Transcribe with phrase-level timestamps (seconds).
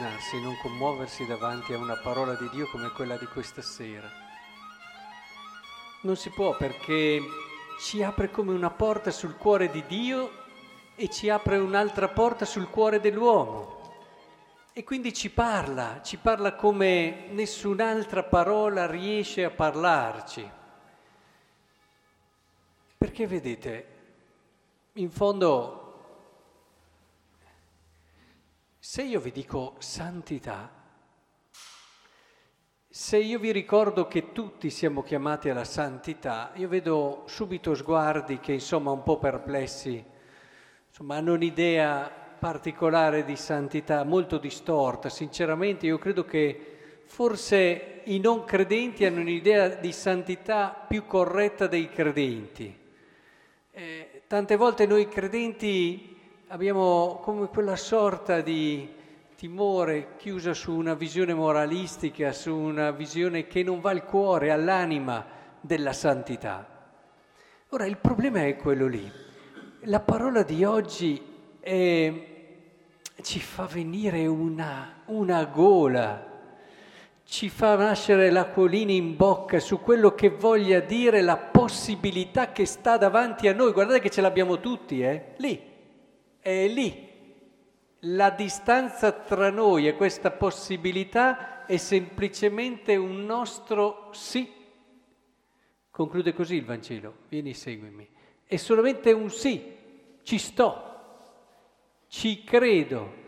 [0.00, 4.08] emozionarsi, non commuoversi davanti a una parola di Dio come quella di questa sera.
[6.02, 7.20] Non si può perché
[7.78, 10.30] ci apre come una porta sul cuore di Dio
[10.94, 13.78] e ci apre un'altra porta sul cuore dell'uomo.
[14.72, 20.50] E quindi ci parla, ci parla come nessun'altra parola riesce a parlarci.
[22.96, 23.86] Perché vedete,
[24.94, 25.79] in fondo
[28.82, 30.72] Se io vi dico santità,
[32.88, 38.54] se io vi ricordo che tutti siamo chiamati alla santità, io vedo subito sguardi che
[38.54, 40.02] insomma un po' perplessi,
[40.88, 45.10] insomma hanno un'idea particolare di santità molto distorta.
[45.10, 51.90] Sinceramente io credo che forse i non credenti hanno un'idea di santità più corretta dei
[51.90, 52.74] credenti.
[53.72, 56.16] Eh, tante volte noi credenti
[56.52, 58.88] abbiamo come quella sorta di
[59.36, 65.24] timore chiusa su una visione moralistica, su una visione che non va al cuore, all'anima
[65.60, 66.66] della santità.
[67.68, 69.08] Ora il problema è quello lì.
[69.82, 71.22] La parola di oggi
[71.60, 72.12] è,
[73.22, 76.26] ci fa venire una, una gola,
[77.24, 82.96] ci fa nascere l'acquolina in bocca su quello che voglia dire la possibilità che sta
[82.96, 83.70] davanti a noi.
[83.70, 85.34] Guardate che ce l'abbiamo tutti, eh?
[85.36, 85.69] Lì,
[86.40, 87.08] è lì.
[88.04, 94.50] La distanza tra noi e questa possibilità è semplicemente un nostro sì.
[95.90, 98.08] Conclude così il Vangelo, vieni seguimi.
[98.44, 99.76] È solamente un sì,
[100.22, 100.82] ci sto,
[102.08, 103.18] ci credo.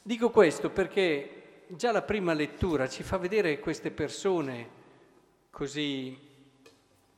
[0.00, 4.70] Dico questo perché già la prima lettura ci fa vedere queste persone
[5.50, 6.16] così,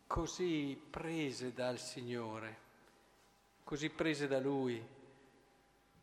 [0.07, 2.67] così prese dal Signore
[3.69, 4.83] così prese da lui.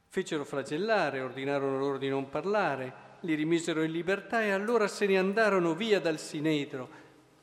[0.06, 5.18] Fecero flagellare, ordinarono loro di non parlare, li rimisero in libertà e allora se ne
[5.18, 6.88] andarono via dal Sinedro.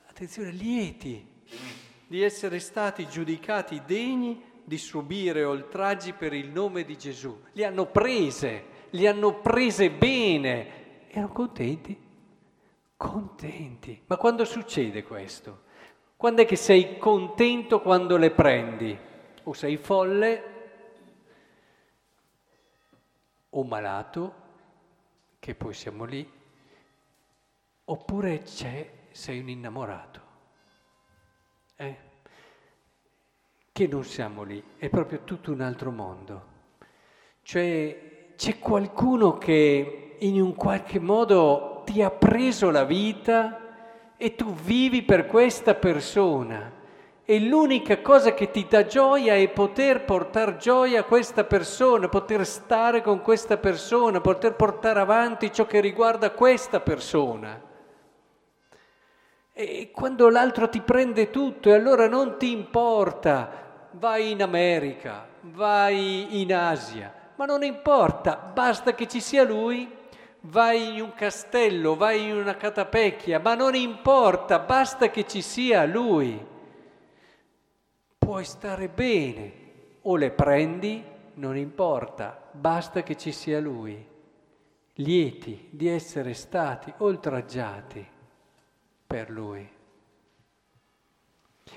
[0.07, 1.27] Attenzione, lieti
[2.07, 7.37] di essere stati giudicati degni di subire oltraggi per il nome di Gesù.
[7.55, 11.09] Li hanno prese, li hanno prese bene.
[11.09, 11.99] Erano contenti?
[12.97, 14.03] Contenti.
[14.07, 15.63] Ma quando succede questo?
[16.17, 19.11] Quando è che sei contento quando le prendi?
[19.45, 20.43] O sei folle
[23.51, 24.35] o malato,
[25.39, 26.31] che poi siamo lì,
[27.85, 30.21] oppure c'è, sei un innamorato.
[31.77, 31.97] Eh?
[33.71, 36.51] Che non siamo lì, è proprio tutto un altro mondo.
[37.43, 44.53] Cioè c'è qualcuno che in un qualche modo ti ha preso la vita e tu
[44.55, 46.81] vivi per questa persona
[47.25, 52.45] e l'unica cosa che ti dà gioia è poter portare gioia a questa persona, poter
[52.45, 57.71] stare con questa persona, poter portare avanti ciò che riguarda questa persona.
[59.53, 66.41] E quando l'altro ti prende tutto e allora non ti importa, vai in America, vai
[66.41, 69.89] in Asia, ma non importa, basta che ci sia lui,
[70.41, 75.85] vai in un castello, vai in una catapecchia, ma non importa, basta che ci sia
[75.85, 76.51] lui
[78.25, 79.53] puoi stare bene,
[80.03, 81.03] o le prendi,
[81.35, 84.07] non importa, basta che ci sia Lui,
[84.95, 88.07] lieti di essere stati oltraggiati
[89.09, 89.69] per Lui.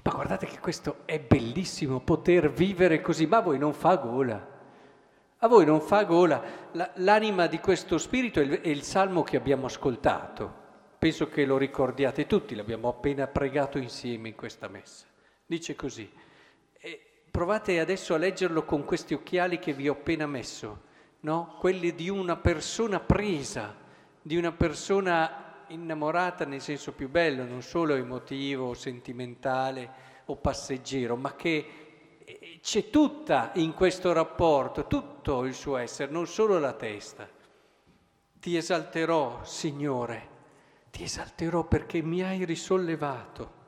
[0.03, 4.53] Ma guardate che questo è bellissimo, poter vivere così, ma a voi non fa gola.
[5.39, 6.43] A voi non fa gola.
[6.73, 10.63] La, l'anima di questo spirito è il salmo che abbiamo ascoltato.
[10.99, 15.05] Penso che lo ricordiate tutti, l'abbiamo appena pregato insieme in questa messa.
[15.47, 16.23] Dice così
[17.35, 20.83] provate adesso a leggerlo con questi occhiali che vi ho appena messo,
[21.19, 21.57] no?
[21.59, 23.75] quelli di una persona presa,
[24.21, 29.91] di una persona innamorata nel senso più bello, non solo emotivo, sentimentale
[30.27, 31.67] o passeggero, ma che
[32.23, 37.27] eh, c'è tutta in questo rapporto, tutto il suo essere, non solo la testa.
[38.39, 40.29] Ti esalterò, Signore,
[40.89, 43.63] ti esalterò perché mi hai risollevato.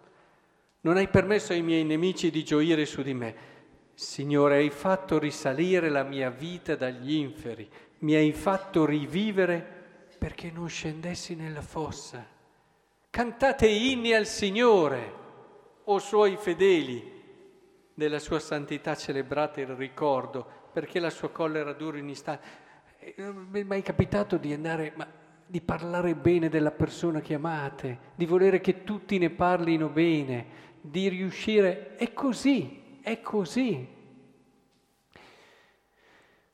[0.82, 3.56] Non hai permesso ai miei nemici di gioire su di me.
[4.00, 7.68] Signore, hai fatto risalire la mia vita dagli inferi,
[8.02, 9.60] mi hai fatto rivivere
[10.20, 12.24] perché non scendessi nella fossa.
[13.10, 15.14] Cantate inni al Signore,
[15.86, 17.12] o suoi fedeli,
[17.92, 22.46] della sua santità celebrate il ricordo, perché la sua collera dura in istante.
[23.00, 25.08] Eh, non mi è mai capitato di andare, ma
[25.44, 30.46] di parlare bene della persona che amate, di volere che tutti ne parlino bene,
[30.82, 31.96] di riuscire.
[31.96, 33.88] È così, è così.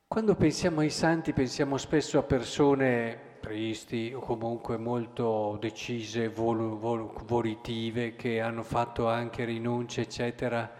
[0.06, 7.12] Quando pensiamo ai santi pensiamo spesso a persone tristi o comunque molto decise, vol- vol-
[7.26, 10.72] volitive, che hanno fatto anche rinunce, eccetera.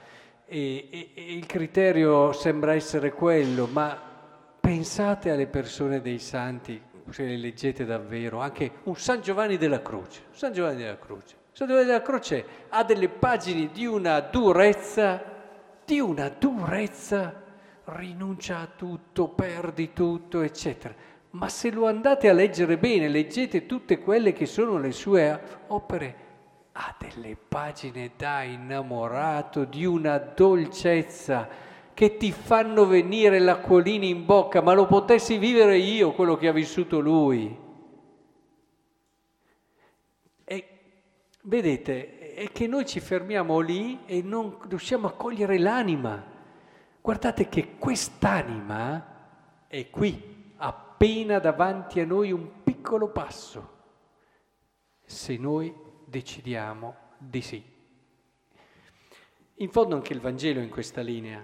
[0.46, 4.00] E, e, e il criterio sembra essere quello, ma
[4.60, 6.80] pensate alle persone dei santi,
[7.10, 10.26] se le leggete davvero, anche un San Giovanni della Croce.
[10.30, 11.36] San Giovanni della Croce.
[11.52, 15.33] San Giovanni della Croce ha delle pagine di una durezza,
[15.86, 17.42] di una durezza,
[17.86, 23.98] rinuncia a tutto, perdi tutto, eccetera ma se lo andate a leggere bene, leggete tutte
[23.98, 26.16] quelle che sono le sue opere,
[26.74, 31.48] ha delle pagine da innamorato di una dolcezza
[31.94, 36.52] che ti fanno venire l'acquolina in bocca, ma lo potessi vivere io quello che ha
[36.52, 37.58] vissuto lui.
[40.44, 40.68] E
[41.42, 46.32] vedete, è che noi ci fermiamo lì e non riusciamo a cogliere l'anima.
[47.00, 53.72] Guardate che quest'anima è qui appena davanti a noi un piccolo passo,
[55.04, 55.74] se noi
[56.06, 57.72] decidiamo di sì.
[59.56, 61.44] In fondo anche il Vangelo in questa linea,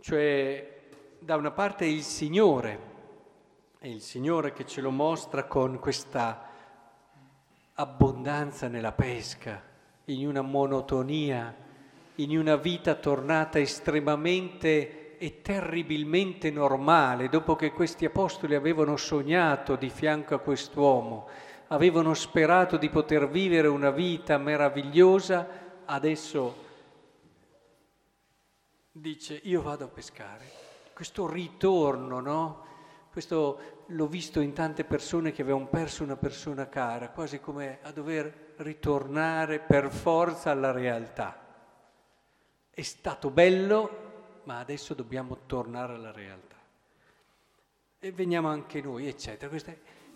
[0.00, 2.94] cioè da una parte il Signore,
[3.78, 6.48] è il Signore che ce lo mostra con questa
[7.74, 9.74] abbondanza nella pesca,
[10.06, 11.54] in una monotonia,
[12.16, 19.88] in una vita tornata estremamente e terribilmente normale, dopo che questi apostoli avevano sognato di
[19.88, 21.28] fianco a quest'uomo,
[21.68, 25.48] avevano sperato di poter vivere una vita meravigliosa,
[25.84, 26.64] adesso
[28.92, 30.44] dice io vado a pescare.
[30.92, 32.64] Questo ritorno, no?
[33.10, 37.90] Questo l'ho visto in tante persone che avevano perso una persona cara, quasi come a
[37.90, 41.44] dover ritornare per forza alla realtà.
[42.70, 46.56] È stato bello, ma adesso dobbiamo tornare alla realtà.
[47.98, 49.54] E veniamo anche noi, eccetera.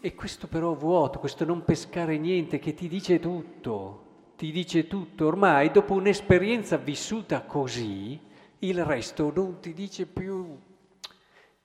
[0.01, 5.27] e questo però vuoto, questo non pescare niente, che ti dice tutto, ti dice tutto.
[5.27, 8.21] Ormai dopo un'esperienza vissuta così,
[8.61, 10.59] il resto non ti dice più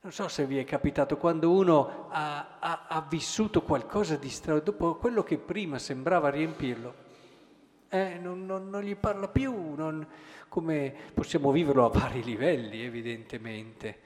[0.05, 4.77] non so se vi è capitato quando uno ha, ha, ha vissuto qualcosa di straordinario,
[4.79, 6.93] dopo quello che prima sembrava riempirlo,
[7.89, 10.05] eh, non, non, non, gli parla più, non,
[10.47, 13.97] come possiamo viverlo a vari livelli evidentemente.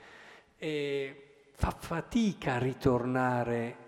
[0.57, 3.87] E fa fatica a ritornare.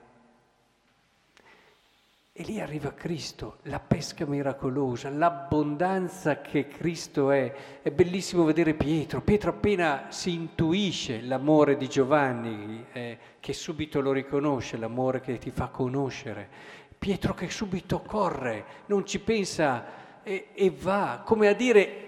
[2.41, 7.53] E lì arriva Cristo, la pesca miracolosa, l'abbondanza che Cristo è.
[7.83, 9.21] È bellissimo vedere Pietro.
[9.21, 15.51] Pietro appena si intuisce l'amore di Giovanni, eh, che subito lo riconosce, l'amore che ti
[15.51, 16.49] fa conoscere.
[16.97, 22.07] Pietro che subito corre, non ci pensa e, e va, come a dire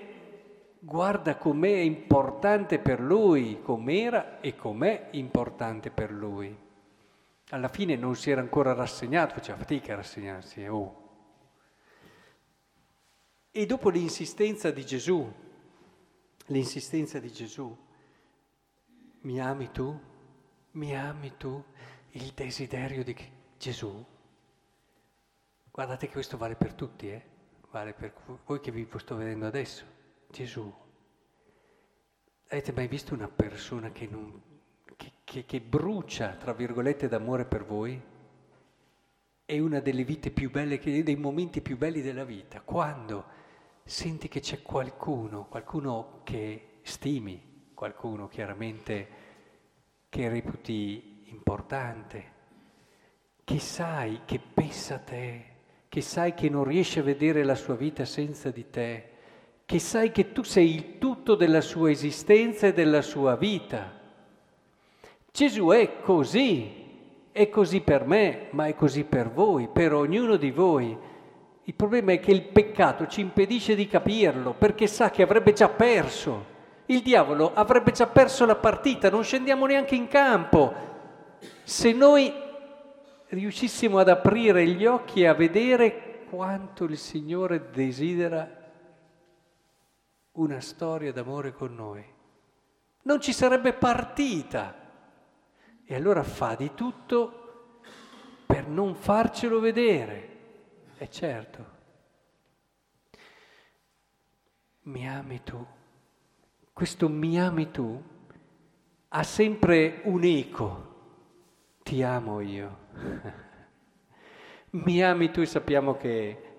[0.80, 6.58] guarda com'è importante per lui, com'era e com'è importante per lui.
[7.54, 10.64] Alla fine non si era ancora rassegnato, faceva fatica a rassegnarsi.
[10.64, 11.02] Eh, oh.
[13.52, 15.32] E dopo l'insistenza di Gesù,
[16.48, 17.78] l'insistenza di Gesù,
[19.22, 20.00] mi ami tu?
[20.72, 21.64] Mi ami tu?
[22.16, 23.16] Il desiderio di
[23.58, 24.06] Gesù
[25.74, 27.26] Guardate che questo vale per tutti, eh?
[27.72, 28.14] vale per
[28.46, 29.84] voi che vi sto vedendo adesso.
[30.30, 30.72] Gesù.
[32.50, 34.40] Avete mai visto una persona che, non,
[35.34, 38.00] che, che, brucia, tra virgolette, d'amore per voi?
[39.44, 43.26] È una delle vite più belle, dei momenti più belli della vita, quando
[43.84, 49.08] senti che c'è qualcuno, qualcuno che stimi, qualcuno chiaramente
[50.08, 52.32] che reputi importante,
[53.44, 55.46] che sai che pensa a te,
[55.90, 59.10] che sai che non riesce a vedere la sua vita senza di te,
[59.66, 64.02] che sai che tu sei il tutto della sua esistenza e della sua vita.
[65.34, 66.72] Gesù è così,
[67.32, 70.96] è così per me, ma è così per voi, per ognuno di voi.
[71.64, 75.70] Il problema è che il peccato ci impedisce di capirlo perché sa che avrebbe già
[75.70, 76.46] perso.
[76.86, 80.72] Il diavolo avrebbe già perso la partita, non scendiamo neanche in campo.
[81.64, 82.32] Se noi
[83.30, 88.48] riuscissimo ad aprire gli occhi e a vedere quanto il Signore desidera
[90.34, 92.06] una storia d'amore con noi.
[93.02, 94.82] Non ci sarebbe partita.
[95.86, 97.82] E allora fa di tutto
[98.46, 100.30] per non farcelo vedere.
[100.98, 101.66] E certo,
[104.84, 105.66] mi ami tu.
[106.72, 108.02] Questo mi ami tu
[109.16, 110.92] ha sempre un eco
[111.84, 112.78] ti amo io.
[114.72, 116.54] Mi ami tu e sappiamo che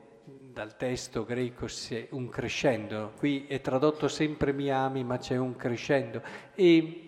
[0.53, 1.67] dal testo greco
[2.11, 6.23] un crescendo, qui è tradotto sempre mi ami ma c'è un crescendo
[6.55, 7.04] e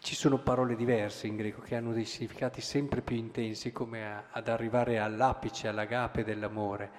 [0.00, 4.24] Ci sono parole diverse in greco che hanno dei significati sempre più intensi, come a,
[4.30, 6.90] ad arrivare all'apice, all'agape dell'amore.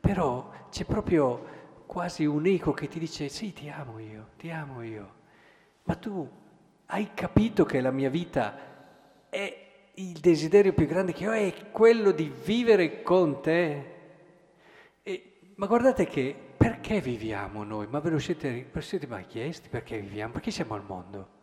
[0.00, 4.82] Però c'è proprio quasi un eco che ti dice sì, ti amo io, ti amo
[4.82, 5.12] io.
[5.84, 6.28] Ma tu
[6.86, 8.56] hai capito che la mia vita
[9.28, 9.62] è
[9.94, 13.92] il desiderio più grande che ho, è quello di vivere con te.
[15.02, 17.86] E, ma guardate che perché viviamo noi?
[17.88, 20.32] Ma ve lo siete, ve lo siete mai chiesti perché viviamo?
[20.32, 21.33] Perché siamo al mondo?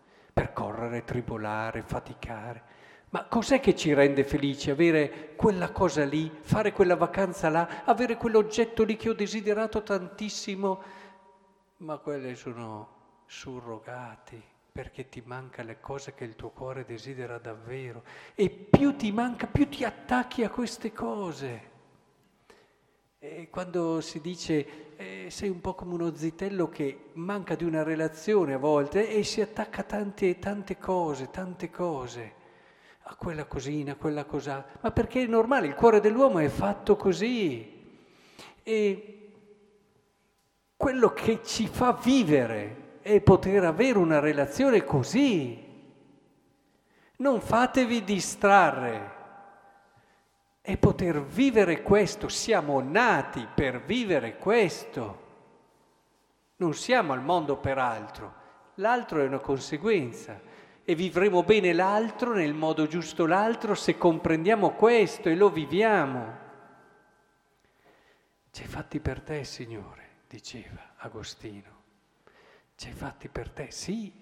[0.42, 2.64] Per correre, tribolare, faticare.
[3.10, 4.72] Ma cos'è che ci rende felici?
[4.72, 10.84] Avere quella cosa lì, fare quella vacanza là, avere quell'oggetto lì che ho desiderato tantissimo,
[11.78, 12.88] ma quelle sono
[13.28, 18.04] surrogati perché ti manca le cose che il tuo cuore desidera davvero.
[18.34, 21.71] E più ti manca, più ti attacchi a queste cose.
[23.24, 27.84] E quando si dice eh, sei un po' come uno zitello che manca di una
[27.84, 32.34] relazione a volte e si attacca a tante, tante cose, tante cose,
[33.04, 36.96] a quella cosina, a quella cosa, ma perché è normale, il cuore dell'uomo è fatto
[36.96, 38.00] così.
[38.64, 39.32] E
[40.76, 45.64] quello che ci fa vivere è poter avere una relazione così.
[47.18, 49.21] Non fatevi distrarre
[50.72, 52.30] e poter vivere questo.
[52.30, 55.30] Siamo nati per vivere questo.
[56.58, 58.40] Non siamo al mondo per altro.
[58.76, 60.40] L'altro è una conseguenza
[60.84, 66.40] e vivremo bene l'altro nel modo giusto l'altro se comprendiamo questo e lo viviamo.
[68.58, 71.80] Hai fatti per te, Signore, diceva Agostino.
[72.84, 73.72] Hai fatti per te.
[73.72, 74.14] Sì,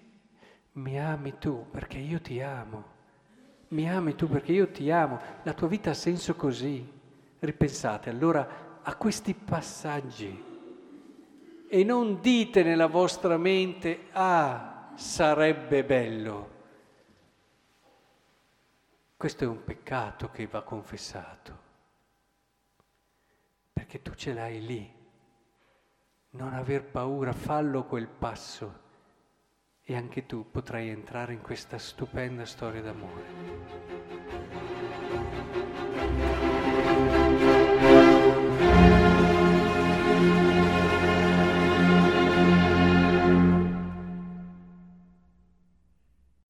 [0.72, 2.98] mi ami tu perché io ti amo
[3.70, 6.98] mi ami tu perché io ti amo, la tua vita ha senso così.
[7.38, 10.48] Ripensate allora a questi passaggi
[11.68, 16.58] e non dite nella vostra mente, ah, sarebbe bello.
[19.16, 21.58] Questo è un peccato che va confessato,
[23.72, 24.98] perché tu ce l'hai lì.
[26.30, 28.88] Non aver paura, fallo quel passo
[29.90, 34.19] e anche tu potrai entrare in questa stupenda storia d'amore.